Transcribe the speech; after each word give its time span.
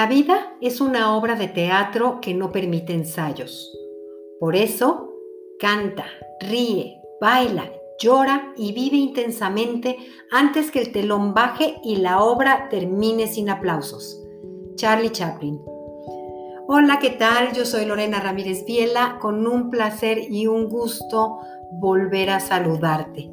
La 0.00 0.06
vida 0.06 0.56
es 0.62 0.80
una 0.80 1.14
obra 1.14 1.34
de 1.34 1.46
teatro 1.46 2.22
que 2.22 2.32
no 2.32 2.50
permite 2.50 2.94
ensayos. 2.94 3.70
Por 4.40 4.56
eso, 4.56 5.10
canta, 5.58 6.06
ríe, 6.40 6.98
baila, 7.20 7.70
llora 8.00 8.54
y 8.56 8.72
vive 8.72 8.96
intensamente 8.96 9.98
antes 10.30 10.70
que 10.70 10.80
el 10.80 10.90
telón 10.90 11.34
baje 11.34 11.82
y 11.84 11.96
la 11.96 12.22
obra 12.22 12.70
termine 12.70 13.26
sin 13.26 13.50
aplausos. 13.50 14.18
Charlie 14.76 15.10
Chaplin. 15.10 15.60
Hola, 16.66 16.98
¿qué 16.98 17.10
tal? 17.10 17.52
Yo 17.52 17.66
soy 17.66 17.84
Lorena 17.84 18.20
Ramírez 18.20 18.64
Viela, 18.64 19.18
con 19.20 19.46
un 19.46 19.68
placer 19.68 20.18
y 20.30 20.46
un 20.46 20.70
gusto 20.70 21.40
volver 21.72 22.30
a 22.30 22.40
saludarte. 22.40 23.28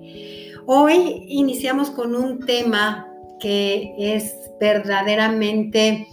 Hoy 0.66 1.24
iniciamos 1.30 1.92
con 1.92 2.14
un 2.14 2.46
tema 2.46 3.10
que 3.40 3.96
es 3.98 4.52
verdaderamente 4.60 6.10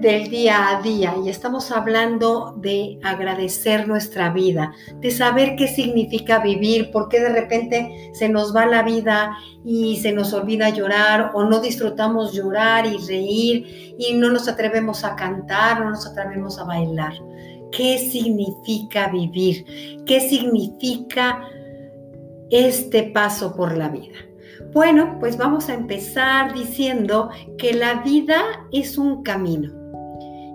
del 0.00 0.28
día 0.28 0.76
a 0.76 0.82
día 0.82 1.14
y 1.24 1.28
estamos 1.28 1.70
hablando 1.70 2.54
de 2.58 2.98
agradecer 3.02 3.88
nuestra 3.88 4.30
vida, 4.30 4.72
de 5.00 5.10
saber 5.10 5.56
qué 5.56 5.68
significa 5.68 6.40
vivir, 6.40 6.90
por 6.90 7.08
qué 7.08 7.20
de 7.20 7.30
repente 7.30 8.10
se 8.12 8.28
nos 8.28 8.54
va 8.54 8.66
la 8.66 8.82
vida 8.82 9.36
y 9.64 9.96
se 9.96 10.12
nos 10.12 10.32
olvida 10.32 10.68
llorar 10.70 11.30
o 11.34 11.44
no 11.44 11.60
disfrutamos 11.60 12.32
llorar 12.32 12.86
y 12.86 12.98
reír 12.98 13.94
y 13.98 14.14
no 14.14 14.30
nos 14.30 14.48
atrevemos 14.48 15.04
a 15.04 15.16
cantar, 15.16 15.80
no 15.80 15.90
nos 15.90 16.06
atrevemos 16.06 16.58
a 16.58 16.64
bailar. 16.64 17.14
¿Qué 17.72 17.98
significa 17.98 19.08
vivir? 19.08 20.04
¿Qué 20.06 20.20
significa 20.20 21.42
este 22.50 23.04
paso 23.04 23.54
por 23.54 23.76
la 23.76 23.88
vida? 23.88 24.27
Bueno, 24.72 25.16
pues 25.18 25.38
vamos 25.38 25.70
a 25.70 25.74
empezar 25.74 26.52
diciendo 26.52 27.30
que 27.56 27.72
la 27.72 28.02
vida 28.02 28.42
es 28.70 28.98
un 28.98 29.22
camino. 29.22 29.72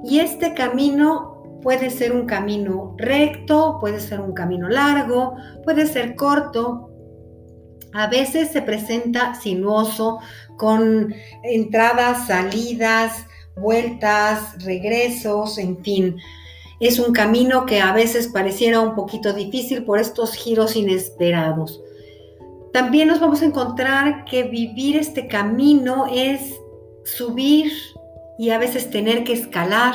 Y 0.04 0.20
este 0.20 0.54
camino 0.54 1.60
puede 1.64 1.90
ser 1.90 2.12
un 2.12 2.28
camino 2.28 2.94
recto, 2.98 3.78
puede 3.80 4.00
ser 4.00 4.20
un 4.22 4.34
camino 4.34 4.70
largo, 4.70 5.36
puede 5.64 5.88
ser 5.88 6.16
corto. 6.16 6.92
A 7.94 8.08
veces 8.08 8.52
se 8.52 8.62
presenta 8.62 9.34
sinuoso, 9.34 10.20
con 10.58 11.14
entradas, 11.44 12.28
salidas, 12.28 13.26
vueltas, 13.56 14.64
regresos, 14.64 15.58
en 15.58 15.84
fin. 15.84 16.18
Es 16.80 17.00
un 17.00 17.14
camino 17.14 17.66
que 17.66 17.82
a 17.82 17.94
veces 17.94 18.28
pareciera 18.28 18.80
un 18.80 18.94
poquito 18.94 19.34
difícil 19.34 19.86
por 19.86 20.00
estos 20.00 20.34
giros 20.34 20.76
inesperados. 20.76 21.82
También 22.74 23.08
nos 23.08 23.20
vamos 23.20 23.44
a 23.44 23.46
encontrar 23.46 24.26
que 24.26 24.44
vivir 24.44 24.98
este 24.98 25.28
camino 25.28 26.08
es 26.12 26.60
subir 27.06 27.72
y 28.40 28.50
a 28.50 28.58
veces 28.58 28.90
tener 28.90 29.24
que 29.24 29.34
escalar. 29.34 29.94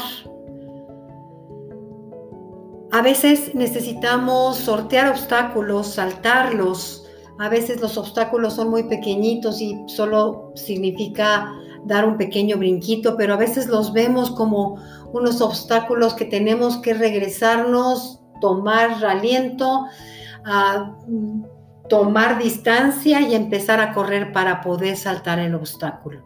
A 2.93 3.03
veces 3.03 3.53
necesitamos 3.56 4.59
sortear 4.59 5.11
obstáculos, 5.11 5.89
saltarlos. 5.95 7.05
A 7.41 7.49
veces 7.49 7.81
los 7.81 7.99
obstáculos 7.99 8.55
son 8.55 8.71
muy 8.71 8.84
pequeñitos 8.84 9.61
y 9.61 9.77
solo 9.89 10.53
significa 10.55 11.53
dar 11.84 12.05
un 12.05 12.17
pequeño 12.17 12.59
brinquito, 12.59 13.17
pero 13.17 13.34
a 13.34 13.39
veces 13.39 13.67
los 13.67 13.93
vemos 13.93 14.31
como 14.31 14.77
unos 15.12 15.41
obstáculos 15.41 16.15
que 16.15 16.27
tenemos 16.27 16.77
que 16.77 16.95
regresarnos, 16.95 18.21
tomar 18.41 19.05
aliento, 19.05 19.87
tomar 21.88 22.38
distancia 22.43 23.21
y 23.21 23.34
empezar 23.34 23.81
a 23.81 23.93
correr 23.93 24.32
para 24.32 24.60
poder 24.60 24.97
saltar 24.97 25.38
el 25.38 25.54
obstáculo. 25.54 26.22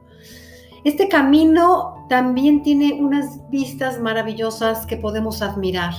Este 0.84 1.09
camino 1.09 2.06
también 2.09 2.62
tiene 2.62 2.95
unas 2.95 3.49
vistas 3.50 4.00
maravillosas 4.00 4.84
que 4.84 4.97
podemos 4.97 5.41
admirar. 5.41 5.95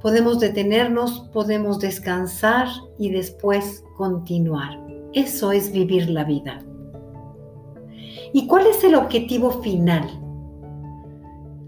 Podemos 0.00 0.40
detenernos, 0.40 1.28
podemos 1.32 1.78
descansar 1.78 2.68
y 2.98 3.10
después 3.10 3.84
continuar. 3.96 4.78
Eso 5.12 5.52
es 5.52 5.70
vivir 5.70 6.08
la 6.08 6.24
vida. 6.24 6.60
¿Y 8.32 8.46
cuál 8.46 8.66
es 8.66 8.82
el 8.84 8.94
objetivo 8.94 9.62
final? 9.62 10.08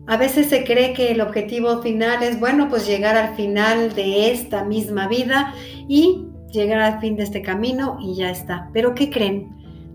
A 0.06 0.16
veces 0.16 0.48
se 0.48 0.64
cree 0.64 0.92
que 0.92 1.12
el 1.12 1.20
objetivo 1.20 1.82
final 1.82 2.22
es, 2.22 2.41
bueno, 2.41 2.68
pues 2.68 2.86
llegar 2.86 3.16
al 3.16 3.36
final 3.36 3.94
de 3.94 4.32
esta 4.32 4.64
misma 4.64 5.06
vida 5.06 5.54
y 5.86 6.29
llegar 6.52 6.80
al 6.80 7.00
fin 7.00 7.16
de 7.16 7.24
este 7.24 7.42
camino 7.42 7.98
y 8.00 8.16
ya 8.16 8.30
está. 8.30 8.70
Pero 8.72 8.94
¿qué 8.94 9.10
creen? 9.10 9.48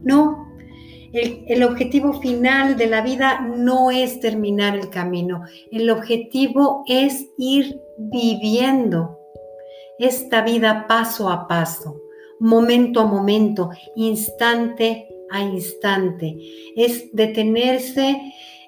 No, 0.04 0.46
el, 1.16 1.64
objetivo 1.64 2.20
final 2.20 2.76
de 2.76 2.88
la 2.88 3.02
vida 3.02 3.40
no 3.40 3.90
es 3.90 4.20
terminar 4.20 4.76
el 4.76 4.90
camino. 4.90 5.44
El 5.72 5.90
objetivo 5.90 6.84
es 6.88 7.28
ir 7.38 7.80
viviendo 7.98 9.18
esta 9.98 10.42
vida 10.42 10.88
paso 10.88 11.30
a 11.30 11.48
paso, 11.48 12.02
momento 12.40 13.00
a 13.00 13.06
momento, 13.06 13.70
instante 13.96 15.08
a 15.32 15.42
instante. 15.42 16.36
Es 16.76 17.06
detenerse 17.14 18.22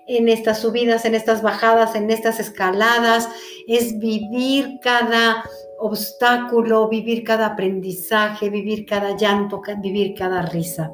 en 0.07 0.29
estas 0.29 0.59
subidas, 0.59 1.03
en 1.03 1.15
estas 1.15 1.41
bajadas, 1.41 1.95
en 1.95 2.09
estas 2.09 2.39
escaladas, 2.39 3.27
es 3.67 3.99
vivir 3.99 4.79
cada 4.81 5.43
obstáculo, 5.79 6.89
vivir 6.89 7.23
cada 7.23 7.47
aprendizaje, 7.47 8.49
vivir 8.49 8.85
cada 8.85 9.15
llanto, 9.15 9.61
vivir 9.81 10.13
cada 10.15 10.41
risa. 10.43 10.91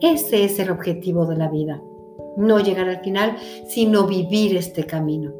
Ese 0.00 0.44
es 0.44 0.58
el 0.58 0.70
objetivo 0.70 1.26
de 1.26 1.36
la 1.36 1.48
vida. 1.48 1.80
No 2.36 2.60
llegar 2.60 2.88
al 2.88 3.00
final, 3.00 3.36
sino 3.68 4.06
vivir 4.06 4.56
este 4.56 4.84
camino. 4.84 5.32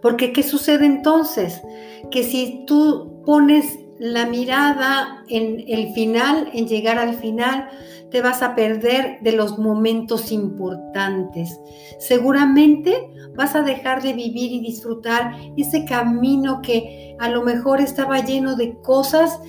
Porque 0.00 0.32
¿qué 0.32 0.42
sucede 0.42 0.86
entonces? 0.86 1.62
Que 2.10 2.22
si 2.22 2.64
tú 2.66 3.22
pones 3.24 3.85
la 3.98 4.26
mirada 4.26 5.24
en 5.28 5.64
el 5.66 5.92
final, 5.94 6.50
en 6.52 6.66
llegar 6.66 6.98
al 6.98 7.16
final, 7.16 7.68
te 8.10 8.22
vas 8.22 8.42
a 8.42 8.54
perder 8.54 9.18
de 9.22 9.32
los 9.32 9.58
momentos 9.58 10.32
importantes. 10.32 11.58
Seguramente 11.98 13.10
vas 13.34 13.54
a 13.54 13.62
dejar 13.62 14.02
de 14.02 14.12
vivir 14.12 14.52
y 14.52 14.60
disfrutar 14.60 15.34
ese 15.56 15.84
camino 15.84 16.60
que 16.62 17.16
a 17.18 17.28
lo 17.28 17.42
mejor 17.42 17.80
estaba 17.80 18.24
lleno 18.24 18.56
de 18.56 18.78
cosas 18.80 19.40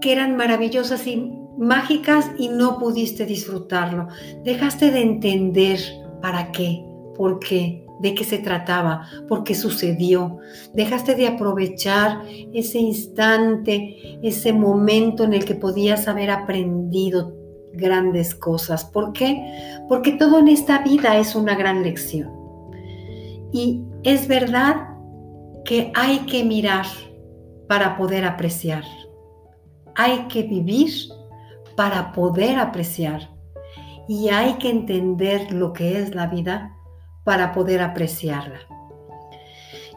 que 0.00 0.12
eran 0.12 0.36
maravillosas 0.36 1.06
y 1.06 1.32
mágicas 1.58 2.30
y 2.38 2.48
no 2.48 2.78
pudiste 2.78 3.26
disfrutarlo. 3.26 4.08
Dejaste 4.44 4.90
de 4.92 5.00
entender 5.00 5.80
para 6.22 6.52
qué, 6.52 6.84
por 7.16 7.40
qué 7.40 7.87
de 8.00 8.14
qué 8.14 8.24
se 8.24 8.38
trataba, 8.38 9.06
por 9.28 9.44
qué 9.44 9.54
sucedió. 9.54 10.38
Dejaste 10.74 11.14
de 11.14 11.28
aprovechar 11.28 12.22
ese 12.52 12.78
instante, 12.78 14.18
ese 14.22 14.52
momento 14.52 15.24
en 15.24 15.34
el 15.34 15.44
que 15.44 15.54
podías 15.54 16.08
haber 16.08 16.30
aprendido 16.30 17.34
grandes 17.72 18.34
cosas. 18.34 18.84
¿Por 18.84 19.12
qué? 19.12 19.42
Porque 19.88 20.12
todo 20.12 20.38
en 20.38 20.48
esta 20.48 20.82
vida 20.82 21.16
es 21.18 21.34
una 21.34 21.54
gran 21.54 21.82
lección. 21.82 22.30
Y 23.52 23.82
es 24.02 24.28
verdad 24.28 24.88
que 25.64 25.92
hay 25.94 26.20
que 26.20 26.44
mirar 26.44 26.86
para 27.68 27.96
poder 27.96 28.24
apreciar. 28.24 28.84
Hay 29.94 30.26
que 30.28 30.42
vivir 30.42 30.90
para 31.76 32.12
poder 32.12 32.58
apreciar. 32.58 33.30
Y 34.08 34.28
hay 34.30 34.54
que 34.54 34.70
entender 34.70 35.52
lo 35.52 35.72
que 35.72 36.00
es 36.00 36.14
la 36.14 36.26
vida 36.26 36.77
para 37.28 37.52
poder 37.52 37.82
apreciarla. 37.82 38.60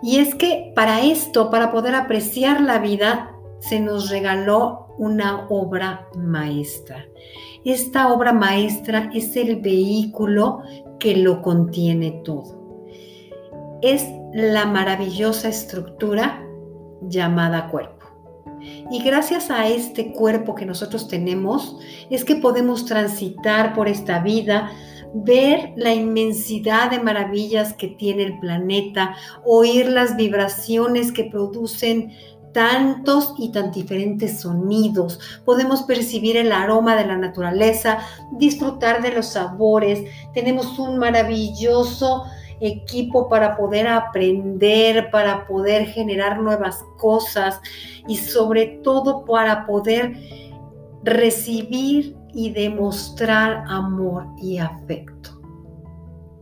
Y 0.03 0.17
es 0.17 0.35
que 0.35 0.73
para 0.75 0.99
esto, 0.99 1.49
para 1.49 1.71
poder 1.71 1.95
apreciar 1.95 2.59
la 2.59 2.79
vida, 2.79 3.31
se 3.59 3.79
nos 3.79 4.09
regaló 4.09 4.93
una 4.97 5.47
obra 5.47 6.09
maestra. 6.13 7.05
Esta 7.63 8.11
obra 8.11 8.33
maestra 8.33 9.09
es 9.13 9.37
el 9.37 9.61
vehículo 9.61 10.59
que 10.99 11.15
lo 11.15 11.41
contiene 11.41 12.21
todo. 12.25 12.85
Es 13.81 14.05
la 14.33 14.65
maravillosa 14.65 15.47
estructura 15.47 16.45
llamada 17.01 17.69
cuerpo. 17.69 18.07
Y 18.91 19.01
gracias 19.03 19.49
a 19.49 19.69
este 19.69 20.11
cuerpo 20.11 20.53
que 20.53 20.65
nosotros 20.65 21.07
tenemos, 21.07 21.77
es 22.09 22.25
que 22.25 22.35
podemos 22.35 22.83
transitar 22.83 23.73
por 23.73 23.87
esta 23.87 24.19
vida 24.19 24.69
ver 25.13 25.73
la 25.75 25.93
inmensidad 25.93 26.91
de 26.91 26.99
maravillas 26.99 27.73
que 27.73 27.87
tiene 27.87 28.23
el 28.23 28.39
planeta, 28.39 29.15
oír 29.45 29.87
las 29.89 30.15
vibraciones 30.15 31.11
que 31.11 31.25
producen 31.25 32.11
tantos 32.53 33.33
y 33.37 33.51
tan 33.51 33.71
diferentes 33.71 34.41
sonidos. 34.41 35.19
Podemos 35.45 35.83
percibir 35.83 36.37
el 36.37 36.51
aroma 36.51 36.95
de 36.95 37.05
la 37.05 37.17
naturaleza, 37.17 37.99
disfrutar 38.33 39.01
de 39.01 39.11
los 39.11 39.27
sabores. 39.27 40.03
Tenemos 40.33 40.77
un 40.77 40.97
maravilloso 40.97 42.25
equipo 42.59 43.27
para 43.27 43.57
poder 43.57 43.87
aprender, 43.87 45.09
para 45.11 45.47
poder 45.47 45.87
generar 45.87 46.39
nuevas 46.39 46.83
cosas 46.97 47.59
y 48.07 48.17
sobre 48.17 48.79
todo 48.83 49.25
para 49.25 49.65
poder 49.65 50.13
recibir 51.03 52.15
y 52.33 52.51
demostrar 52.51 53.63
amor 53.67 54.25
y 54.41 54.57
afecto. 54.57 55.37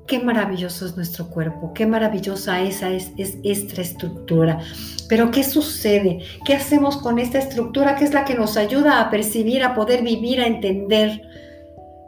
qué 0.08 0.18
maravilloso 0.18 0.88
es 0.88 0.96
nuestro 0.96 1.30
cuerpo, 1.30 1.72
qué 1.72 1.86
maravillosa 1.86 2.62
esa 2.64 2.90
es, 2.90 3.12
es 3.18 3.38
esta 3.44 3.82
estructura. 3.82 4.60
Pero 5.08 5.30
¿qué 5.30 5.44
sucede? 5.44 6.20
¿Qué 6.46 6.56
hacemos 6.56 6.98
con 6.98 7.20
esta 7.20 7.38
estructura 7.38 7.96
que 7.96 8.06
es 8.06 8.14
la 8.14 8.26
que 8.26 8.34
nos 8.34 8.58
ayuda 8.58 9.02
a 9.02 9.12
percibir, 9.12 9.64
a 9.64 9.76
poder 9.76 10.02
vivir, 10.02 10.42
a 10.42 10.48
entender? 10.48 11.22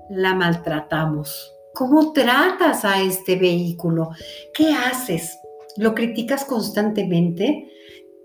La 0.10 0.34
maltratamos. 0.34 1.54
¿Cómo 1.74 2.12
tratas 2.12 2.84
a 2.84 3.02
este 3.02 3.36
vehículo? 3.36 4.10
¿Qué 4.54 4.74
haces? 4.74 5.38
¿Lo 5.78 5.94
criticas 5.96 6.44
constantemente? 6.44 7.72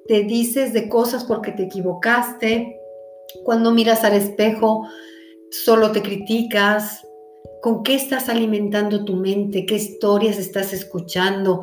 ¿Te 0.08 0.22
dices 0.22 0.72
de 0.72 0.88
cosas 0.88 1.24
porque 1.24 1.52
te 1.52 1.64
equivocaste? 1.64 2.80
Cuando 3.44 3.72
miras 3.72 4.04
al 4.04 4.14
espejo, 4.14 4.88
solo 5.50 5.92
te 5.92 6.02
criticas, 6.02 7.06
con 7.62 7.82
qué 7.82 7.94
estás 7.94 8.28
alimentando 8.28 9.04
tu 9.04 9.16
mente, 9.16 9.66
qué 9.66 9.74
historias 9.76 10.38
estás 10.38 10.72
escuchando, 10.72 11.62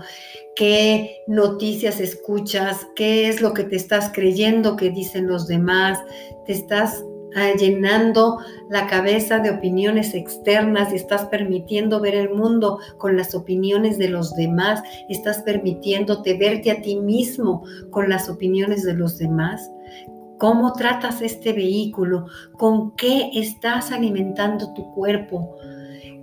qué 0.55 1.23
noticias 1.27 1.99
escuchas, 1.99 2.85
qué 2.95 3.29
es 3.29 3.41
lo 3.41 3.53
que 3.53 3.63
te 3.63 3.75
estás 3.75 4.11
creyendo 4.13 4.75
que 4.75 4.89
dicen 4.89 5.27
los 5.27 5.47
demás, 5.47 5.99
te 6.45 6.53
estás 6.53 7.03
ah, 7.35 7.53
llenando 7.57 8.37
la 8.69 8.87
cabeza 8.87 9.39
de 9.39 9.51
opiniones 9.51 10.13
externas 10.13 10.91
y 10.91 10.97
estás 10.97 11.25
permitiendo 11.27 12.01
ver 12.01 12.15
el 12.15 12.31
mundo 12.31 12.79
con 12.97 13.15
las 13.15 13.33
opiniones 13.33 13.97
de 13.97 14.09
los 14.09 14.35
demás, 14.35 14.81
estás 15.09 15.41
permitiéndote 15.43 16.37
verte 16.37 16.71
a 16.71 16.81
ti 16.81 16.97
mismo 16.97 17.63
con 17.91 18.09
las 18.09 18.29
opiniones 18.29 18.83
de 18.83 18.93
los 18.93 19.17
demás. 19.17 19.71
¿Cómo 20.43 20.73
tratas 20.73 21.21
este 21.21 21.53
vehículo? 21.53 22.25
¿Con 22.57 22.97
qué 22.97 23.29
estás 23.33 23.93
alimentando 23.93 24.73
tu 24.73 24.91
cuerpo? 24.91 25.55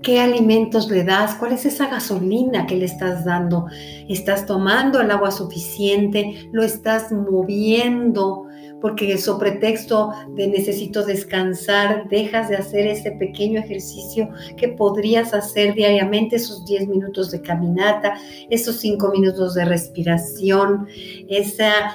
¿Qué 0.03 0.21
alimentos 0.21 0.91
le 0.91 1.05
das? 1.05 1.37
¿Cuál 1.37 1.53
es 1.53 1.65
esa 1.65 1.87
gasolina 1.87 2.67
que 2.67 2.77
le 2.77 2.85
estás 2.85 3.25
dando? 3.25 3.65
¿Estás 4.11 4.45
tomando 4.45 5.01
el 5.01 5.11
agua 5.11 5.31
suficiente? 5.31 6.51
¿Lo 6.53 6.63
estás 6.63 7.11
moviendo? 7.11 8.45
Porque 8.83 9.17
su 9.17 9.39
pretexto 9.39 10.11
de 10.35 10.49
necesito 10.49 11.03
descansar, 11.03 12.07
dejas 12.11 12.51
de 12.51 12.57
hacer 12.57 12.89
ese 12.89 13.13
pequeño 13.13 13.61
ejercicio 13.61 14.29
que 14.59 14.69
podrías 14.69 15.33
hacer 15.33 15.73
diariamente, 15.73 16.37
esos 16.37 16.67
10 16.67 16.89
minutos 16.89 17.31
de 17.31 17.41
caminata, 17.41 18.19
esos 18.51 18.77
5 18.81 19.13
minutos 19.13 19.55
de 19.55 19.65
respiración, 19.65 20.87
esa 21.31 21.95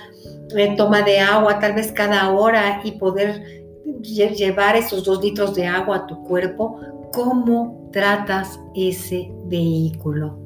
eh, 0.56 0.75
toma 0.75 1.01
de 1.01 1.19
agua 1.19 1.59
tal 1.59 1.74
vez 1.74 1.92
cada 1.92 2.31
hora 2.31 2.81
y 2.83 2.94
poder 2.94 3.65
llevar 4.01 4.75
esos 4.75 5.03
dos 5.03 5.24
litros 5.24 5.56
de 5.56 5.65
agua 5.65 5.97
a 5.97 6.07
tu 6.07 6.24
cuerpo 6.24 6.80
cómo 7.15 7.89
tratas 7.92 8.59
ese 8.75 9.31
vehículo. 9.45 10.38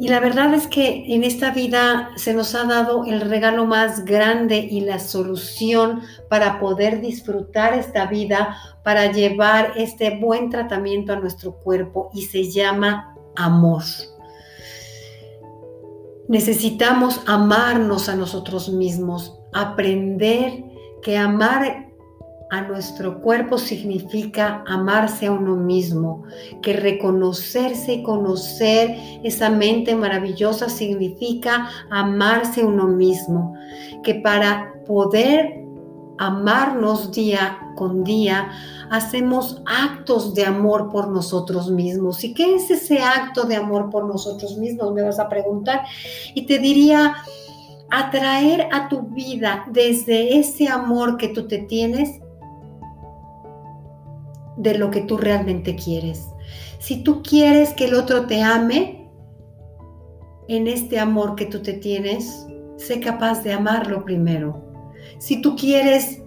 Y 0.00 0.08
la 0.08 0.18
verdad 0.18 0.54
es 0.54 0.66
que 0.66 1.14
en 1.14 1.24
esta 1.24 1.50
vida 1.50 2.08
se 2.16 2.32
nos 2.32 2.54
ha 2.54 2.64
dado 2.64 3.04
el 3.04 3.20
regalo 3.20 3.66
más 3.66 4.06
grande 4.06 4.56
y 4.56 4.80
la 4.80 4.98
solución 4.98 6.00
para 6.30 6.58
poder 6.58 7.02
disfrutar 7.02 7.74
esta 7.74 8.06
vida, 8.06 8.56
para 8.82 9.12
llevar 9.12 9.74
este 9.76 10.18
buen 10.18 10.48
tratamiento 10.48 11.12
a 11.12 11.16
nuestro 11.16 11.52
cuerpo 11.56 12.10
y 12.14 12.22
se 12.22 12.50
llama 12.50 13.14
amor. 13.36 13.82
Necesitamos 16.30 17.22
amarnos 17.26 18.08
a 18.08 18.14
nosotros 18.14 18.68
mismos, 18.68 19.36
aprender 19.52 20.62
que 21.02 21.18
amar 21.18 21.88
a 22.52 22.60
nuestro 22.62 23.20
cuerpo 23.20 23.58
significa 23.58 24.62
amarse 24.68 25.26
a 25.26 25.32
uno 25.32 25.56
mismo, 25.56 26.22
que 26.62 26.72
reconocerse 26.72 27.94
y 27.94 28.02
conocer 28.04 28.96
esa 29.24 29.50
mente 29.50 29.96
maravillosa 29.96 30.68
significa 30.68 31.68
amarse 31.90 32.60
a 32.60 32.66
uno 32.66 32.86
mismo, 32.86 33.56
que 34.04 34.14
para 34.14 34.72
poder 34.86 35.64
amarnos 36.20 37.10
día 37.12 37.58
con 37.76 38.04
día, 38.04 38.50
hacemos 38.90 39.62
actos 39.64 40.34
de 40.34 40.44
amor 40.44 40.90
por 40.90 41.08
nosotros 41.08 41.70
mismos. 41.70 42.22
¿Y 42.22 42.34
qué 42.34 42.54
es 42.56 42.70
ese 42.70 43.00
acto 43.00 43.44
de 43.44 43.56
amor 43.56 43.88
por 43.88 44.04
nosotros 44.04 44.58
mismos? 44.58 44.92
Me 44.92 45.02
vas 45.02 45.18
a 45.18 45.30
preguntar. 45.30 45.80
Y 46.34 46.44
te 46.44 46.58
diría, 46.58 47.14
atraer 47.90 48.68
a 48.70 48.88
tu 48.88 49.02
vida 49.02 49.64
desde 49.72 50.38
ese 50.38 50.68
amor 50.68 51.16
que 51.16 51.28
tú 51.28 51.48
te 51.48 51.58
tienes 51.58 52.20
de 54.58 54.76
lo 54.76 54.90
que 54.90 55.00
tú 55.00 55.16
realmente 55.16 55.74
quieres. 55.74 56.28
Si 56.78 57.02
tú 57.02 57.22
quieres 57.22 57.72
que 57.72 57.86
el 57.86 57.94
otro 57.94 58.26
te 58.26 58.42
ame, 58.42 59.08
en 60.48 60.66
este 60.66 60.98
amor 60.98 61.34
que 61.34 61.46
tú 61.46 61.62
te 61.62 61.72
tienes, 61.72 62.46
sé 62.76 63.00
capaz 63.00 63.42
de 63.42 63.54
amarlo 63.54 64.04
primero. 64.04 64.69
Si 65.20 65.40
tú 65.40 65.54
quieres 65.54 66.22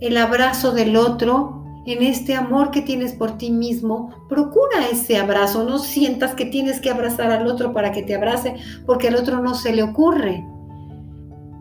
el 0.00 0.16
abrazo 0.16 0.72
del 0.72 0.96
otro, 0.96 1.62
en 1.86 2.02
este 2.02 2.34
amor 2.34 2.70
que 2.70 2.82
tienes 2.82 3.12
por 3.12 3.38
ti 3.38 3.50
mismo, 3.50 4.10
procura 4.28 4.88
ese 4.90 5.16
abrazo. 5.16 5.64
No 5.64 5.78
sientas 5.78 6.34
que 6.34 6.44
tienes 6.46 6.80
que 6.80 6.90
abrazar 6.90 7.30
al 7.30 7.46
otro 7.46 7.72
para 7.72 7.92
que 7.92 8.02
te 8.02 8.14
abrace, 8.14 8.56
porque 8.84 9.08
al 9.08 9.16
otro 9.16 9.40
no 9.40 9.54
se 9.54 9.74
le 9.74 9.82
ocurre. 9.82 10.44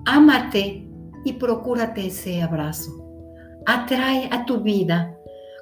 Ámate 0.06 0.88
y 1.24 1.33
procúrate 1.33 2.07
ese 2.07 2.42
abrazo. 2.42 2.92
Atrae 3.66 4.28
a 4.31 4.45
tu 4.45 4.62
vida 4.62 5.16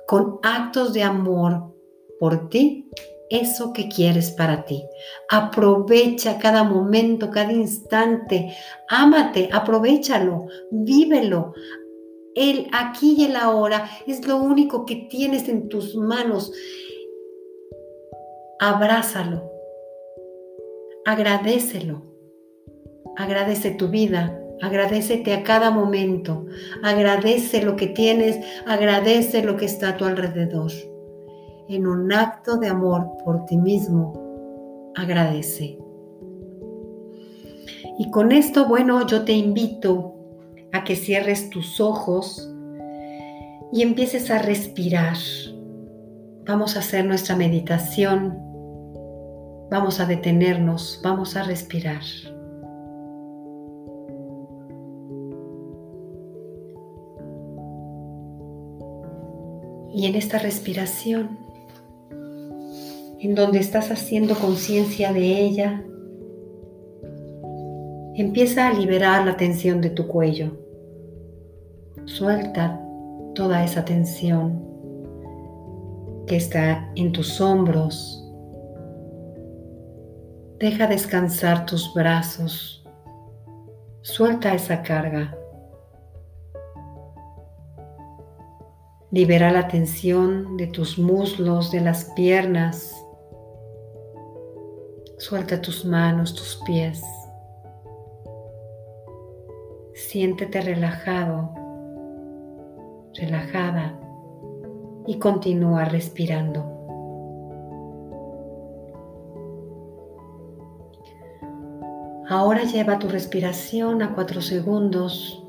con 0.07 0.39
actos 0.41 0.93
de 0.93 1.03
amor 1.03 1.75
por 2.19 2.49
ti 2.49 2.89
eso 3.29 3.73
que 3.73 3.87
quieres 3.87 4.31
para 4.31 4.65
ti. 4.65 4.83
Aprovecha 5.29 6.37
cada 6.37 6.63
momento, 6.63 7.29
cada 7.29 7.53
instante. 7.53 8.55
Ámate, 8.87 9.49
aprovechalo, 9.51 10.47
vívelo. 10.71 11.53
El 12.35 12.67
aquí 12.71 13.15
y 13.17 13.25
el 13.25 13.35
ahora 13.35 13.89
es 14.07 14.27
lo 14.27 14.37
único 14.37 14.85
que 14.85 15.07
tienes 15.09 15.49
en 15.49 15.69
tus 15.69 15.95
manos. 15.95 16.51
Abrázalo. 18.59 19.51
Agradecelo. 21.05 22.05
Agradece 23.17 23.71
tu 23.71 23.89
vida, 23.89 24.39
Agradecete 24.61 25.33
a 25.33 25.43
cada 25.43 25.71
momento. 25.71 26.45
Agradece 26.83 27.61
lo 27.61 27.75
que 27.75 27.87
tienes. 27.87 28.37
Agradece 28.65 29.41
lo 29.41 29.55
que 29.55 29.65
está 29.65 29.89
a 29.89 29.97
tu 29.97 30.05
alrededor. 30.05 30.71
En 31.69 31.85
un 31.85 32.11
acto 32.11 32.57
de 32.57 32.67
amor 32.67 33.07
por 33.23 33.45
ti 33.45 33.55
mismo, 33.55 34.91
agradece. 34.95 35.77
Y 37.99 38.09
con 38.09 38.31
esto, 38.31 38.67
bueno, 38.67 39.05
yo 39.05 39.23
te 39.23 39.33
invito 39.33 40.15
a 40.73 40.83
que 40.83 40.95
cierres 40.95 41.51
tus 41.51 41.79
ojos 41.79 42.51
y 43.71 43.83
empieces 43.83 44.31
a 44.31 44.39
respirar. 44.39 45.15
Vamos 46.47 46.75
a 46.75 46.79
hacer 46.79 47.05
nuestra 47.05 47.35
meditación. 47.35 48.35
Vamos 49.69 49.99
a 49.99 50.07
detenernos. 50.07 50.99
Vamos 51.03 51.35
a 51.35 51.43
respirar. 51.43 52.01
Y 59.93 60.07
en 60.07 60.15
esta 60.15 60.39
respiración, 60.39 61.48
en 63.19 63.35
donde 63.35 63.59
estás 63.59 63.91
haciendo 63.91 64.35
conciencia 64.35 65.11
de 65.11 65.41
ella, 65.41 65.83
empieza 68.15 68.67
a 68.67 68.73
liberar 68.73 69.25
la 69.25 69.35
tensión 69.35 69.81
de 69.81 69.89
tu 69.89 70.07
cuello. 70.07 70.57
Suelta 72.05 72.81
toda 73.35 73.63
esa 73.63 73.85
tensión 73.85 74.65
que 76.27 76.37
está 76.37 76.91
en 76.95 77.11
tus 77.11 77.41
hombros. 77.41 78.25
Deja 80.59 80.87
descansar 80.87 81.65
tus 81.65 81.93
brazos. 81.93 82.85
Suelta 84.01 84.53
esa 84.53 84.81
carga. 84.81 85.35
Libera 89.11 89.51
la 89.51 89.67
tensión 89.67 90.55
de 90.55 90.67
tus 90.67 90.99
muslos, 90.99 91.71
de 91.71 91.81
las 91.81 92.05
piernas. 92.15 92.93
Suelta 95.19 95.61
tus 95.61 95.85
manos, 95.85 96.33
tus 96.33 96.61
pies. 96.65 97.03
Siéntete 99.93 100.61
relajado, 100.61 101.53
relajada 103.13 103.99
y 105.05 105.19
continúa 105.19 105.85
respirando. 105.85 106.63
Ahora 112.29 112.63
lleva 112.63 112.97
tu 112.97 113.09
respiración 113.09 114.01
a 114.01 114.15
4 114.15 114.41
segundos. 114.41 115.45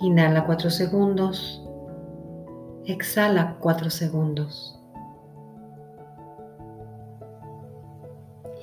Inhala 0.00 0.46
4 0.46 0.70
segundos. 0.70 1.66
Exhala 2.86 3.56
cuatro 3.58 3.90
segundos. 3.90 4.78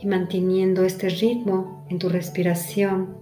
Y 0.04 0.06
manteniendo 0.06 0.84
este 0.84 1.08
ritmo 1.08 1.86
en 1.88 1.98
tu 1.98 2.10
respiración, 2.10 3.16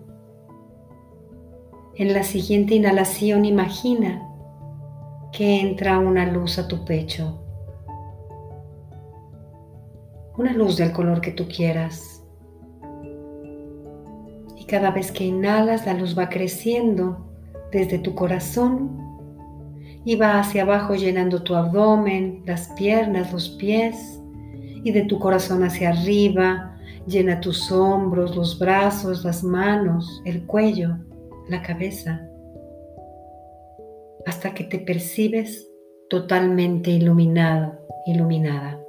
en 1.94 2.12
la 2.12 2.24
siguiente 2.24 2.74
inhalación 2.74 3.46
imagina 3.46 4.28
que 5.32 5.62
entra 5.62 6.00
una 6.00 6.26
luz 6.26 6.58
a 6.58 6.68
tu 6.68 6.84
pecho. 6.84 7.40
Una 10.40 10.54
luz 10.54 10.76
del 10.76 10.92
color 10.92 11.22
que 11.22 11.30
tú 11.30 11.48
quieras. 11.48 12.24
Y 14.58 14.66
cada 14.66 14.90
vez 14.90 15.12
que 15.12 15.26
inhalas 15.26 15.86
la 15.86 15.94
luz 15.94 16.18
va 16.18 16.30
creciendo 16.30 17.32
desde 17.72 18.00
tu 18.00 18.16
corazón 18.16 18.90
y 20.04 20.16
va 20.16 20.40
hacia 20.40 20.64
abajo 20.64 20.96
llenando 20.96 21.44
tu 21.44 21.54
abdomen, 21.54 22.42
las 22.48 22.70
piernas, 22.70 23.32
los 23.32 23.50
pies 23.50 24.20
y 24.84 24.92
de 24.92 25.04
tu 25.04 25.20
corazón 25.20 25.64
hacia 25.64 25.90
arriba 25.90 26.70
llena 27.08 27.42
tus 27.42 27.72
hombros, 27.72 28.36
los 28.36 28.58
brazos, 28.60 29.24
las 29.24 29.44
manos, 29.44 30.22
el 30.26 30.46
cuello, 30.46 30.98
la 31.50 31.62
cabeza, 31.62 32.28
hasta 34.26 34.54
que 34.54 34.64
te 34.64 34.80
percibes 34.80 35.70
totalmente 36.10 36.92
iluminado, 36.92 37.80
iluminada. 38.06 38.80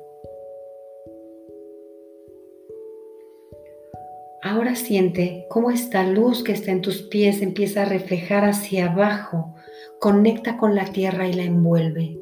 Ahora 4.44 4.74
siente 4.74 5.46
cómo 5.48 5.70
esta 5.70 6.04
luz 6.04 6.42
que 6.42 6.52
está 6.52 6.72
en 6.72 6.82
tus 6.82 7.02
pies 7.02 7.42
empieza 7.42 7.82
a 7.82 7.84
reflejar 7.84 8.44
hacia 8.44 8.90
abajo, 8.90 9.54
conecta 10.00 10.58
con 10.58 10.74
la 10.74 10.86
tierra 10.86 11.28
y 11.28 11.32
la 11.32 11.44
envuelve. 11.44 12.18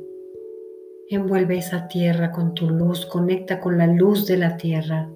Envuelve 1.09 1.57
esa 1.57 1.89
tierra 1.89 2.31
con 2.31 2.55
tu 2.55 2.69
luz, 2.69 3.07
conecta 3.07 3.59
con 3.59 3.79
la 3.79 3.87
luz 3.87 4.27
de 4.27 4.37
la 4.37 4.59
tierra. 4.59 5.11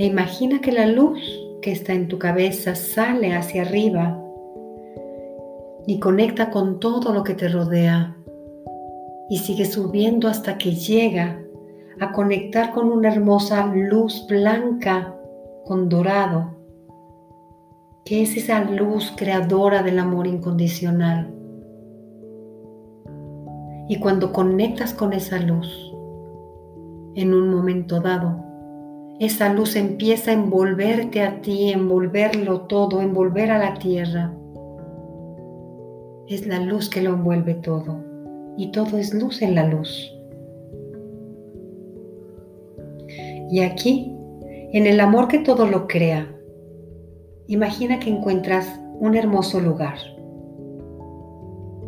E 0.00 0.06
imagina 0.06 0.62
que 0.62 0.72
la 0.72 0.86
luz 0.86 1.20
que 1.60 1.72
está 1.72 1.92
en 1.92 2.08
tu 2.08 2.18
cabeza 2.18 2.74
sale 2.74 3.34
hacia 3.34 3.60
arriba 3.60 4.18
y 5.86 6.00
conecta 6.00 6.48
con 6.48 6.80
todo 6.80 7.12
lo 7.12 7.22
que 7.22 7.34
te 7.34 7.48
rodea 7.48 8.16
y 9.28 9.36
sigue 9.36 9.66
subiendo 9.66 10.26
hasta 10.26 10.56
que 10.56 10.72
llega 10.72 11.42
a 12.00 12.12
conectar 12.12 12.72
con 12.72 12.90
una 12.90 13.12
hermosa 13.12 13.66
luz 13.66 14.24
blanca 14.26 15.14
con 15.66 15.90
dorado, 15.90 16.56
que 18.06 18.22
es 18.22 18.38
esa 18.38 18.64
luz 18.64 19.12
creadora 19.14 19.82
del 19.82 19.98
amor 19.98 20.26
incondicional. 20.26 21.30
Y 23.86 23.98
cuando 24.00 24.32
conectas 24.32 24.94
con 24.94 25.12
esa 25.12 25.38
luz, 25.40 25.92
en 27.16 27.34
un 27.34 27.50
momento 27.50 28.00
dado, 28.00 28.49
esa 29.20 29.52
luz 29.52 29.76
empieza 29.76 30.30
a 30.30 30.34
envolverte 30.34 31.20
a 31.20 31.42
ti, 31.42 31.70
envolverlo 31.70 32.62
todo, 32.62 33.02
envolver 33.02 33.50
a 33.50 33.58
la 33.58 33.74
tierra. 33.74 34.34
Es 36.26 36.46
la 36.46 36.58
luz 36.58 36.88
que 36.88 37.02
lo 37.02 37.10
envuelve 37.10 37.52
todo 37.52 38.02
y 38.56 38.72
todo 38.72 38.96
es 38.96 39.12
luz 39.12 39.42
en 39.42 39.54
la 39.54 39.66
luz. 39.66 40.10
Y 43.50 43.60
aquí, 43.60 44.16
en 44.72 44.86
el 44.86 44.98
amor 45.00 45.28
que 45.28 45.40
todo 45.40 45.66
lo 45.66 45.86
crea, 45.86 46.34
imagina 47.46 47.98
que 47.98 48.08
encuentras 48.08 48.80
un 49.00 49.16
hermoso 49.16 49.60
lugar. 49.60 49.98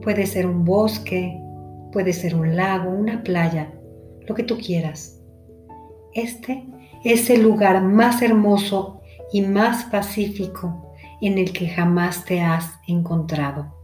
Puede 0.03 0.27
ser 0.27 0.47
un 0.47 0.67
bosque, 0.67 1.41
puede 1.93 2.13
ser 2.13 2.35
un 2.35 2.57
lago, 2.57 2.91
una 2.91 3.23
playa, 3.23 3.73
lo 4.27 4.35
que 4.35 4.43
tú 4.43 4.59
quieras. 4.59 5.19
Este 6.13 6.63
es 7.05 7.31
el 7.31 7.43
lugar 7.43 7.83
más 7.83 8.23
hermoso 8.23 9.01
y 9.33 9.43
más 9.43 9.85
pacífico 9.85 10.93
en 11.21 11.39
el 11.39 11.53
que 11.53 11.69
jamás 11.69 12.25
te 12.25 12.41
has 12.41 12.79
encontrado. 12.87 13.75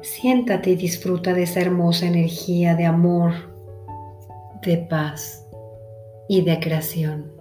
Siéntate 0.00 0.70
y 0.70 0.76
disfruta 0.76 1.32
de 1.32 1.44
esa 1.44 1.60
hermosa 1.60 2.06
energía 2.06 2.74
de 2.74 2.86
amor 2.86 3.32
de 4.62 4.78
paz 4.78 5.44
y 6.28 6.42
de 6.42 6.58
creación. 6.60 7.32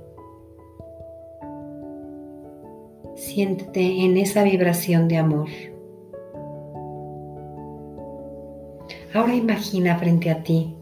Siéntete 3.15 4.03
en 4.03 4.17
esa 4.17 4.43
vibración 4.43 5.07
de 5.07 5.17
amor. 5.17 5.49
Ahora 9.13 9.35
imagina 9.35 9.97
frente 9.97 10.31
a 10.31 10.41
ti 10.41 10.75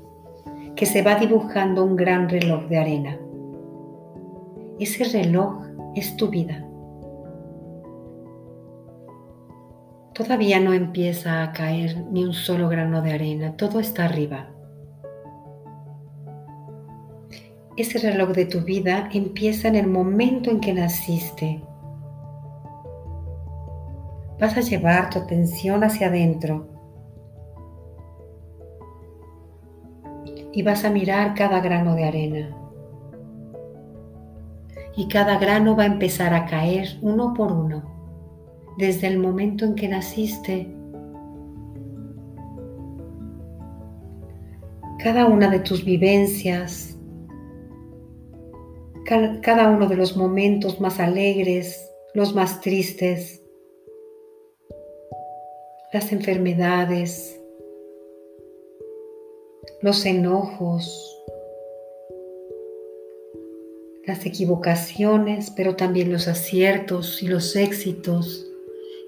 que 0.79 0.86
se 0.86 1.01
va 1.01 1.15
dibujando 1.15 1.83
un 1.83 1.98
gran 1.98 2.29
reloj 2.29 2.69
de 2.69 2.77
arena. 2.77 3.19
Ese 4.79 5.03
reloj 5.03 5.65
es 5.93 6.15
tu 6.15 6.29
vida. 6.29 6.65
Todavía 10.13 10.62
no 10.62 10.71
empieza 10.71 11.43
a 11.43 11.51
caer 11.51 12.05
ni 12.13 12.24
un 12.24 12.31
solo 12.31 12.69
grano 12.69 13.01
de 13.01 13.12
arena, 13.12 13.57
todo 13.57 13.81
está 13.81 14.05
arriba. 14.05 14.51
ese 17.75 17.98
reloj 17.98 18.29
de 18.29 18.45
tu 18.45 18.62
vida 18.62 19.09
empieza 19.13 19.67
en 19.67 19.75
el 19.75 19.88
momento 19.88 20.50
en 20.50 20.62
que 20.62 20.74
naciste. 20.74 21.62
Vas 24.39 24.55
a 24.55 24.62
llevar 24.62 25.09
tu 25.09 25.19
atención 25.19 25.83
hacia 25.83 26.07
adentro 26.07 26.78
y 30.60 30.62
vas 30.62 30.84
a 30.84 30.89
mirar 30.89 31.36
cada 31.36 31.62
grano 31.62 31.96
de 31.96 32.04
arena. 32.04 32.54
Y 34.98 35.08
cada 35.08 35.39
grano 35.39 35.74
va 35.74 35.84
a 35.84 35.86
empezar 35.86 36.34
a 36.34 36.46
caer 36.48 37.00
uno 37.01 37.34
por 37.34 37.50
uno, 37.50 38.75
desde 38.78 39.08
el 39.08 39.20
momento 39.20 39.63
en 39.63 39.75
que 39.75 39.88
naciste. 39.88 40.70
Cada 45.01 45.28
una 45.28 45.50
de 45.50 45.60
tus 45.60 45.86
vivencias, 45.86 47.00
cada 49.06 49.70
uno 49.70 49.88
de 49.88 49.96
los 49.96 50.18
momentos 50.18 50.82
más 50.82 51.00
alegres, 51.00 51.89
los 52.13 52.36
más 52.36 52.60
tristes, 52.60 53.42
las 55.94 56.12
enfermedades, 56.12 57.38
los 59.81 60.05
enojos, 60.05 61.17
las 64.05 64.25
equivocaciones, 64.25 65.51
pero 65.51 65.75
también 65.75 66.12
los 66.12 66.27
aciertos 66.27 67.24
y 67.24 67.27
los 67.27 67.55
éxitos, 67.55 68.45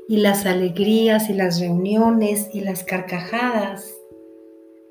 y 0.07 0.17
las 0.17 0.45
alegrías 0.45 1.29
y 1.29 1.33
las 1.33 1.59
reuniones 1.59 2.49
y 2.53 2.61
las 2.61 2.83
carcajadas. 2.83 3.93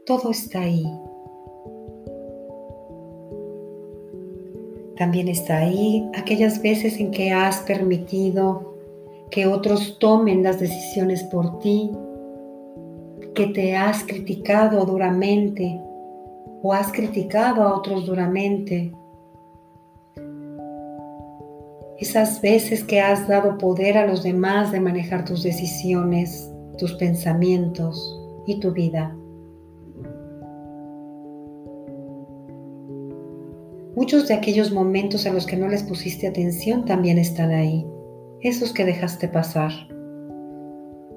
Todo 0.04 0.30
está 0.30 0.62
ahí. 0.62 0.84
También 4.96 5.28
está 5.28 5.58
ahí 5.58 6.06
aquellas 6.14 6.60
veces 6.60 7.00
en 7.00 7.10
que 7.10 7.30
has 7.30 7.60
permitido 7.60 8.75
que 9.30 9.46
otros 9.46 9.99
tomen 9.99 10.42
las 10.42 10.60
decisiones 10.60 11.22
por 11.25 11.58
ti, 11.60 11.90
que 13.40 13.47
te 13.47 13.75
has 13.75 14.04
criticado 14.04 14.85
duramente 14.85 15.80
o 16.62 16.75
has 16.75 16.92
criticado 16.92 17.62
a 17.62 17.75
otros 17.75 18.04
duramente. 18.04 18.92
Esas 21.99 22.42
veces 22.42 22.85
que 22.85 23.00
has 23.00 23.26
dado 23.26 23.56
poder 23.56 23.97
a 23.97 24.06
los 24.06 24.23
demás 24.23 24.73
de 24.73 24.80
manejar 24.80 25.25
tus 25.25 25.42
decisiones, 25.42 26.52
tus 26.76 26.92
pensamientos 26.97 28.20
y 28.47 28.61
tu 28.61 28.73
vida. 28.73 29.16
Muchos 33.97 34.28
de 34.28 34.35
aquellos 34.35 34.70
momentos 34.70 35.25
a 35.25 35.32
los 35.32 35.47
que 35.47 35.56
no 35.56 35.66
les 35.66 35.82
pusiste 35.82 36.26
atención 36.26 36.85
también 36.85 37.16
están 37.16 37.52
ahí, 37.52 37.87
esos 38.42 38.75
que 38.75 38.85
dejaste 38.85 39.28
pasar. 39.28 39.89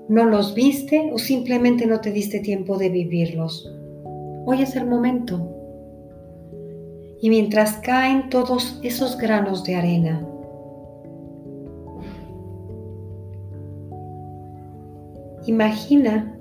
¿No 0.09 0.25
los 0.25 0.53
viste 0.53 1.11
o 1.13 1.17
simplemente 1.17 1.85
no 1.85 2.01
te 2.01 2.11
diste 2.11 2.39
tiempo 2.39 2.77
de 2.77 2.89
vivirlos? 2.89 3.71
Hoy 4.45 4.61
es 4.61 4.75
el 4.75 4.85
momento. 4.85 5.49
Y 7.21 7.29
mientras 7.29 7.77
caen 7.77 8.29
todos 8.29 8.79
esos 8.83 9.17
granos 9.17 9.63
de 9.63 9.75
arena, 9.75 10.27
imagina 15.45 16.37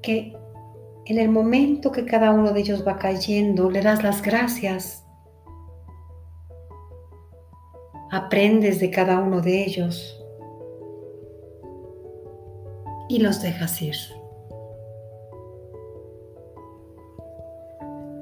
que 0.00 0.36
en 1.06 1.18
el 1.18 1.28
momento 1.28 1.90
que 1.90 2.04
cada 2.04 2.30
uno 2.30 2.52
de 2.52 2.60
ellos 2.60 2.86
va 2.86 2.98
cayendo, 2.98 3.70
le 3.70 3.80
das 3.80 4.04
las 4.04 4.22
gracias. 4.22 5.05
Aprendes 8.16 8.80
de 8.80 8.90
cada 8.90 9.20
uno 9.20 9.42
de 9.42 9.62
ellos 9.62 10.18
y 13.10 13.18
los 13.18 13.42
dejas 13.42 13.82
ir. 13.82 13.94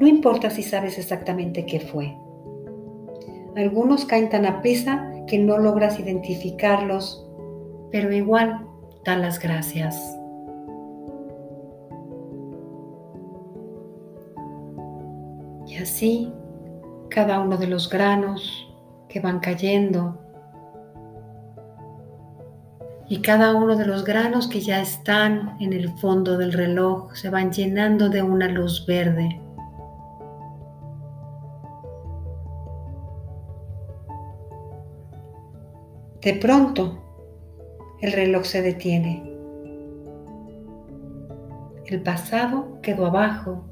No 0.00 0.08
importa 0.08 0.50
si 0.50 0.64
sabes 0.64 0.98
exactamente 0.98 1.64
qué 1.64 1.78
fue. 1.78 2.12
Algunos 3.54 4.04
caen 4.04 4.30
tan 4.30 4.46
a 4.46 4.62
prisa 4.62 5.12
que 5.28 5.38
no 5.38 5.58
logras 5.58 6.00
identificarlos, 6.00 7.24
pero 7.92 8.12
igual 8.12 8.66
dan 9.04 9.22
las 9.22 9.38
gracias. 9.38 9.94
Y 15.68 15.76
así, 15.76 16.32
cada 17.10 17.38
uno 17.38 17.56
de 17.56 17.68
los 17.68 17.88
granos 17.88 18.63
que 19.08 19.20
van 19.20 19.40
cayendo 19.40 20.18
y 23.08 23.20
cada 23.20 23.54
uno 23.54 23.76
de 23.76 23.86
los 23.86 24.04
granos 24.04 24.48
que 24.48 24.60
ya 24.60 24.80
están 24.80 25.56
en 25.60 25.72
el 25.72 25.90
fondo 25.98 26.38
del 26.38 26.52
reloj 26.52 27.14
se 27.14 27.30
van 27.30 27.52
llenando 27.52 28.08
de 28.08 28.22
una 28.22 28.48
luz 28.48 28.86
verde. 28.86 29.40
De 36.22 36.34
pronto, 36.34 36.98
el 38.00 38.12
reloj 38.12 38.44
se 38.44 38.62
detiene. 38.62 39.22
El 41.86 42.02
pasado 42.02 42.80
quedó 42.80 43.06
abajo 43.06 43.64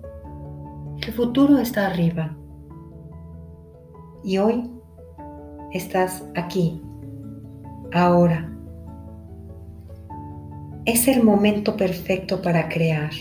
el 1.07 1.13
futuro 1.15 1.59
está 1.59 1.89
arriba. 1.89 2.37
Y 4.23 4.39
hoy 4.39 4.71
estás 5.73 6.25
aquí, 6.35 6.81
ahora. 7.93 8.49
Es 10.85 11.09
el 11.09 11.23
momento 11.23 11.77
perfecto 11.77 12.43
para 12.43 12.69
crear. 12.69 13.13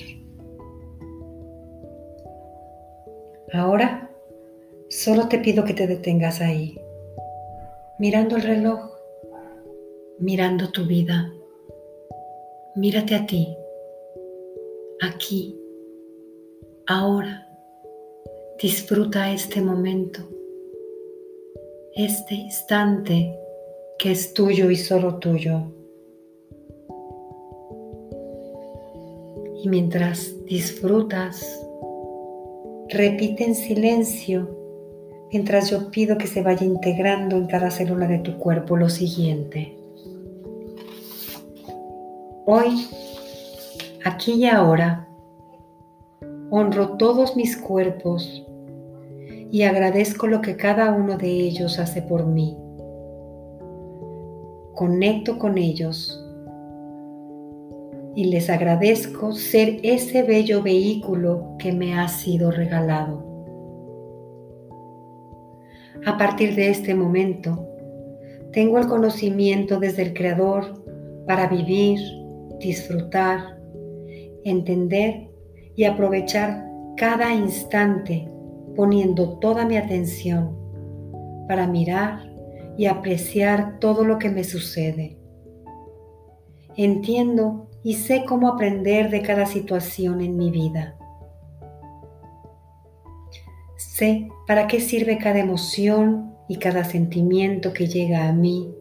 Ahora 3.53 4.10
solo 4.89 5.27
te 5.27 5.39
pido 5.39 5.63
que 5.63 5.74
te 5.74 5.88
detengas 5.88 6.41
ahí, 6.41 6.79
mirando 8.00 8.36
el 8.36 8.43
reloj, 8.43 8.91
mirando 10.20 10.72
tu 10.72 10.86
vida. 10.86 11.31
Mírate 12.75 13.15
a 13.15 13.25
ti, 13.25 13.55
aquí, 15.01 15.58
ahora. 16.88 17.48
Disfruta 18.62 19.31
este 19.31 19.62
momento, 19.62 20.29
este 21.96 22.36
instante 22.36 23.38
que 24.00 24.12
es 24.12 24.34
tuyo 24.34 24.70
y 24.70 24.76
solo 24.76 25.16
tuyo. 25.20 25.64
Y 29.64 29.70
mientras 29.70 30.34
disfrutas, 30.46 31.46
repite 32.90 33.44
en 33.44 33.56
silencio 33.56 34.58
mientras 35.32 35.70
yo 35.70 35.92
pido 35.92 36.18
que 36.18 36.28
se 36.28 36.42
vaya 36.42 36.66
integrando 36.66 37.38
en 37.38 37.48
cada 37.48 37.72
célula 37.72 38.08
de 38.08 38.20
tu 38.20 38.38
cuerpo 38.38 38.76
lo 38.76 38.90
siguiente. 38.90 39.78
Hoy, 42.46 42.88
aquí 44.04 44.34
y 44.34 44.46
ahora, 44.46 45.08
honro 46.50 46.98
todos 46.98 47.36
mis 47.36 47.56
cuerpos 47.56 48.44
y 49.51 49.64
agradezco 49.64 50.27
lo 50.27 50.42
que 50.42 50.55
cada 50.55 50.94
uno 50.94 51.18
de 51.18 51.29
ellos 51.29 51.77
hace 51.77 52.01
por 52.01 52.25
mí. 52.25 52.57
Conecto 54.74 55.37
con 55.37 55.57
ellos 55.57 56.18
y 58.16 58.25
les 58.25 58.50
agradezco 58.50 59.33
ser 59.33 59.79
ese 59.83 60.24
bello 60.24 60.64
vehículo 60.64 61.55
que 61.59 61.74
me 61.74 62.00
ha 62.00 62.07
sido 62.07 62.50
regalado. 62.50 63.29
A 66.05 66.18
partir 66.18 66.55
de 66.55 66.70
este 66.70 66.96
momento, 66.96 67.68
tengo 68.53 68.79
el 68.79 68.87
conocimiento 68.87 69.79
desde 69.79 70.01
el 70.01 70.14
Creador 70.14 70.83
para 71.27 71.48
vivir, 71.48 72.00
disfrutar, 72.59 73.59
entender 74.44 75.29
y 75.75 75.83
aprovechar 75.83 76.66
cada 76.98 77.33
instante 77.33 78.27
poniendo 78.75 79.40
toda 79.40 79.66
mi 79.66 79.77
atención 79.77 80.57
para 81.48 81.68
mirar 81.68 82.31
y 82.77 82.86
apreciar 82.86 83.79
todo 83.79 84.05
lo 84.05 84.18
que 84.18 84.29
me 84.29 84.44
sucede. 84.44 85.18
Entiendo 86.77 87.68
y 87.84 87.96
sé 87.96 88.24
cómo 88.25 88.48
aprender 88.48 89.10
de 89.10 89.22
cada 89.22 89.46
situación 89.46 90.22
en 90.22 90.38
mi 90.38 90.51
vida. 90.51 90.96
Sé 93.77 94.29
para 94.48 94.68
qué 94.68 94.79
sirve 94.79 95.18
cada 95.18 95.40
emoción 95.40 96.34
y 96.48 96.57
cada 96.57 96.84
sentimiento 96.84 97.74
que 97.74 97.88
llega 97.88 98.27
a 98.27 98.34
mí 98.34 98.74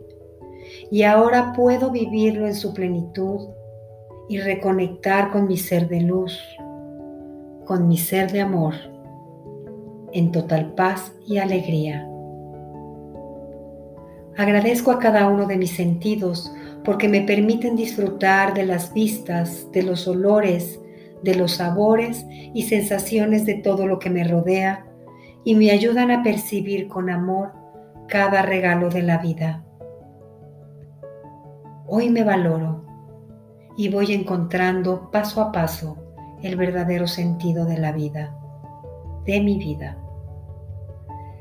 y 0.91 1.03
ahora 1.03 1.53
puedo 1.53 1.91
vivirlo 1.91 2.47
en 2.47 2.55
su 2.55 2.73
plenitud 2.73 3.49
y 4.29 4.39
reconectar 4.39 5.33
con 5.33 5.49
mi 5.49 5.57
ser 5.57 5.89
de 5.89 6.01
luz, 6.01 6.39
con 7.65 7.89
mi 7.89 7.97
ser 7.97 8.31
de 8.31 8.41
amor 8.41 8.75
en 10.13 10.33
total 10.33 10.75
paz 10.75 11.13
y 11.27 11.39
alegría. 11.39 12.07
Agradezco 14.37 14.91
a 14.91 14.99
cada 14.99 15.29
uno 15.29 15.47
de 15.47 15.57
mis 15.57 15.73
sentidos 15.73 16.53
porque 16.85 17.09
me 17.09 17.21
permiten 17.21 17.77
disfrutar 17.77 18.55
de 18.55 18.65
las 18.65 18.95
vistas, 18.95 19.71
de 19.73 19.83
los 19.83 20.09
olores, 20.09 20.81
de 21.23 21.35
los 21.35 21.57
sabores 21.57 22.25
y 22.55 22.63
sensaciones 22.63 23.45
de 23.45 23.55
todo 23.55 23.87
lo 23.87 23.99
que 23.99 24.09
me 24.09 24.25
rodea 24.25 24.87
y 25.45 25.55
me 25.55 25.71
ayudan 25.71 26.11
a 26.11 26.23
percibir 26.23 26.89
con 26.89 27.11
amor 27.11 27.53
cada 28.09 28.43
regalo 28.43 28.89
de 28.89 29.03
la 29.03 29.19
vida. 29.19 29.65
Hoy 31.87 32.09
me 32.09 32.25
valoro 32.25 32.85
y 33.77 33.89
voy 33.89 34.13
encontrando 34.13 35.11
paso 35.11 35.43
a 35.43 35.53
paso 35.53 35.99
el 36.43 36.57
verdadero 36.57 37.07
sentido 37.07 37.67
de 37.67 37.79
la 37.79 37.93
vida 37.93 38.40
de 39.27 39.41
mi 39.41 39.59
vida. 39.59 39.99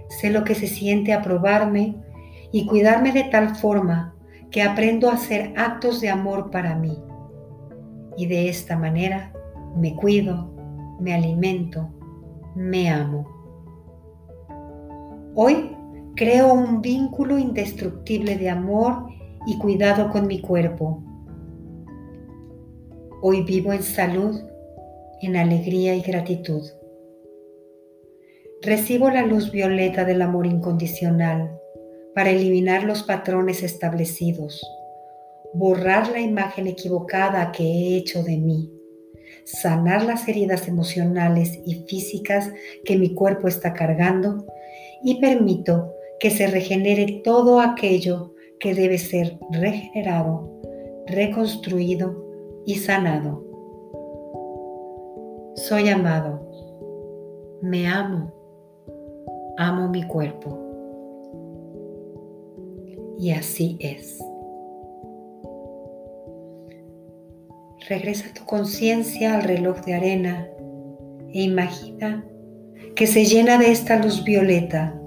Sé 0.10 0.30
lo 0.30 0.44
que 0.44 0.56
se 0.56 0.68
siente 0.68 1.14
aprobarme 1.14 1.96
y 2.52 2.66
cuidarme 2.66 3.12
de 3.12 3.26
tal 3.26 3.56
forma 3.56 4.16
que 4.52 4.64
aprendo 4.64 5.10
a 5.10 5.14
hacer 5.14 5.54
actos 5.56 6.02
de 6.02 6.10
amor 6.10 6.50
para 6.50 6.76
mí. 6.76 6.98
Y 8.18 8.26
de 8.26 8.50
esta 8.50 8.78
manera 8.78 9.32
me 9.78 9.96
cuido, 9.96 10.50
me 11.00 11.14
alimento, 11.14 11.90
me 12.56 12.90
amo. 12.90 13.28
Hoy 15.36 15.76
creo 16.16 16.54
un 16.54 16.82
vínculo 16.82 17.38
indestructible 17.38 18.36
de 18.38 18.50
amor 18.50 19.06
y 19.46 19.58
cuidado 19.58 20.10
con 20.10 20.28
mi 20.28 20.42
cuerpo. 20.42 21.04
Hoy 23.22 23.44
vivo 23.44 23.72
en 23.72 23.84
salud, 23.84 24.42
en 25.22 25.38
alegría 25.38 25.96
y 25.96 26.02
gratitud. 26.02 26.64
Recibo 28.62 29.10
la 29.10 29.22
luz 29.22 29.52
violeta 29.52 30.04
del 30.04 30.22
amor 30.22 30.46
incondicional 30.46 31.58
para 32.14 32.32
eliminar 32.32 32.84
los 32.84 33.04
patrones 33.04 33.64
establecidos, 33.64 34.62
borrar 35.54 36.10
la 36.10 36.20
imagen 36.20 36.68
equivocada 36.68 37.54
que 37.54 37.64
he 37.64 37.96
hecho 37.96 38.22
de 38.22 38.36
mí, 38.36 38.70
sanar 39.46 40.04
las 40.04 40.28
heridas 40.28 40.68
emocionales 40.68 41.58
y 41.66 41.86
físicas 41.86 42.52
que 42.84 42.98
mi 42.98 43.14
cuerpo 43.14 43.48
está 43.48 43.74
cargando 43.74 44.46
y 45.02 45.22
permito 45.22 45.94
que 46.20 46.30
se 46.30 46.48
regenere 46.48 47.22
todo 47.24 47.62
aquello 47.62 48.34
que 48.60 48.76
debe 48.76 48.98
ser 48.98 49.40
regenerado, 49.52 50.52
reconstruido 51.08 52.26
y 52.66 52.76
sanado. 52.76 53.42
Soy 55.56 55.88
amado, 55.88 56.46
me 57.62 57.88
amo 57.88 58.39
amo 59.60 59.90
mi 59.90 60.04
cuerpo. 60.04 60.58
Y 63.20 63.32
así 63.32 63.78
es. 63.82 64.18
Regresa 67.90 68.34
tu 68.34 68.46
conciencia 68.46 69.36
al 69.36 69.44
reloj 69.44 69.82
de 69.82 69.94
arena 69.96 70.48
e 71.34 71.44
imagina 71.44 72.24
que 72.96 73.06
se 73.06 73.26
llena 73.26 73.58
de 73.58 73.72
esta 73.72 74.02
luz 74.02 74.24
violeta 74.24 74.98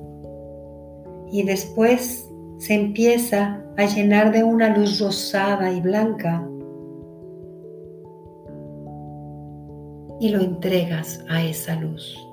y 1.31 1.45
después 1.45 2.29
se 2.59 2.75
empieza 2.75 3.65
a 3.79 3.87
llenar 3.87 4.33
de 4.33 4.45
una 4.45 4.77
luz 4.77 5.01
rosada 5.01 5.73
y 5.73 5.81
blanca 5.81 6.47
y 10.21 10.29
lo 10.29 10.41
entregas 10.41 11.25
a 11.31 11.43
esa 11.43 11.75
luz. 11.77 12.32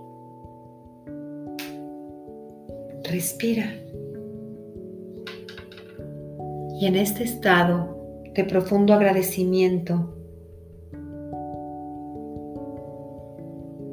Respira. 3.10 3.74
Y 6.80 6.86
en 6.86 6.96
este 6.96 7.24
estado 7.24 7.98
de 8.34 8.44
profundo 8.46 8.94
agradecimiento, 8.94 10.16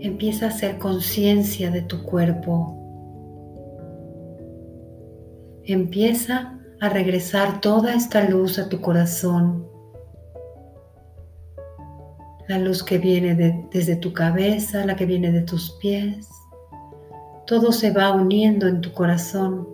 Empieza 0.07 0.46
a 0.46 0.48
hacer 0.50 0.79
conciencia 0.79 1.70
de 1.72 1.83
tu 1.83 2.05
cuerpo. 2.05 2.74
Empieza 5.64 6.61
a 6.81 6.88
regresar 6.88 7.61
toda 7.61 7.92
esta 7.92 8.29
luz 8.29 8.59
a 8.61 8.68
tu 8.68 8.81
corazón. 8.81 9.66
La 12.46 12.59
luz 12.59 12.85
que 12.85 12.98
viene 12.98 13.66
desde 13.72 13.96
tu 13.96 14.12
cabeza, 14.12 14.87
la 14.87 14.94
que 14.94 15.07
viene 15.07 15.33
de 15.33 15.42
tus 15.42 15.72
pies. 15.81 16.29
Todo 17.46 17.70
se 17.70 17.92
va 17.92 18.12
uniendo 18.12 18.66
en 18.66 18.80
tu 18.80 18.92
corazón 18.92 19.68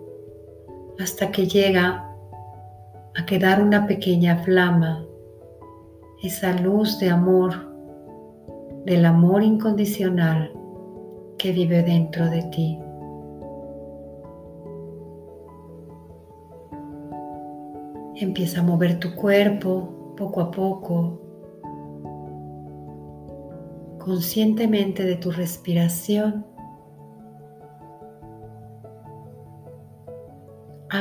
hasta 0.99 1.31
que 1.31 1.47
llega 1.47 2.07
a 3.15 3.25
quedar 3.25 3.63
una 3.63 3.87
pequeña 3.87 4.37
flama, 4.43 5.03
esa 6.21 6.53
luz 6.53 6.99
de 6.99 7.09
amor, 7.09 7.53
del 8.85 9.05
amor 9.05 9.41
incondicional 9.41 10.51
que 11.39 11.51
vive 11.51 11.81
dentro 11.81 12.29
de 12.29 12.43
ti. 12.43 12.79
Empieza 18.15 18.59
a 18.59 18.63
mover 18.63 18.99
tu 18.99 19.15
cuerpo 19.15 20.13
poco 20.15 20.41
a 20.41 20.51
poco, 20.51 21.19
conscientemente 23.97 25.03
de 25.03 25.15
tu 25.15 25.31
respiración. 25.31 26.52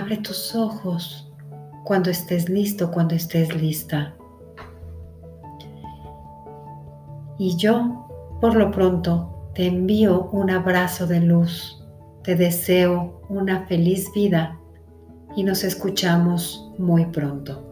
Abre 0.03 0.17
tus 0.17 0.57
ojos 0.57 1.31
cuando 1.85 2.11
estés 2.11 2.49
listo, 2.49 2.91
cuando 2.91 3.15
estés 3.15 3.55
lista. 3.55 4.17
Y 7.39 7.57
yo, 7.57 8.09
por 8.41 8.57
lo 8.57 8.73
pronto, 8.73 9.53
te 9.55 9.69
envío 9.69 10.25
un 10.33 10.51
abrazo 10.51 11.07
de 11.07 11.21
luz. 11.21 11.87
Te 12.25 12.35
deseo 12.35 13.23
una 13.29 13.65
feliz 13.69 14.11
vida 14.13 14.59
y 15.37 15.45
nos 15.45 15.63
escuchamos 15.63 16.73
muy 16.79 17.07
pronto. 17.07 17.72